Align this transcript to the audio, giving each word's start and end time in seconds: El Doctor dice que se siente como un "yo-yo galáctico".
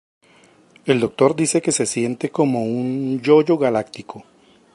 El 0.85 0.99
Doctor 0.99 1.35
dice 1.35 1.61
que 1.61 1.71
se 1.71 1.85
siente 1.85 2.31
como 2.31 2.63
un 2.65 3.21
"yo-yo 3.21 3.59
galáctico". 3.59 4.23